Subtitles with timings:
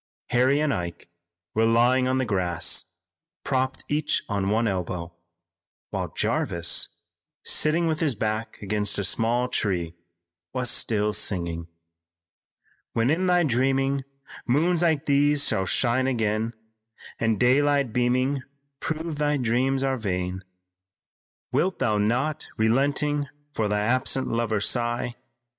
[0.29, 1.09] Harry and Ike
[1.53, 2.85] were lying on the grass,
[3.43, 5.13] propped each on one elbow,
[5.91, 6.87] while Jarvis,
[7.43, 9.93] sitting with his back against a small tree,
[10.53, 11.67] was still singing:
[12.93, 14.03] "When in thy dreaming,
[14.47, 16.55] moons like these shall shine again
[17.19, 18.41] And daylight beaming
[18.79, 20.43] prove thy dreams are vain,
[21.51, 25.13] Wilt thou not, relenting, for thy absent lover sigh?